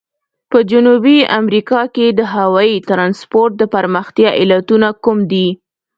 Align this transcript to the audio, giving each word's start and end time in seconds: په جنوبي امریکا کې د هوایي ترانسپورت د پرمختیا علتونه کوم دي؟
په 0.51 0.57
جنوبي 0.71 1.17
امریکا 1.39 1.81
کې 1.95 2.07
د 2.11 2.21
هوایي 2.33 2.77
ترانسپورت 2.89 3.53
د 3.57 3.63
پرمختیا 3.73 4.29
علتونه 4.41 4.87
کوم 5.03 5.17
دي؟ 5.31 5.47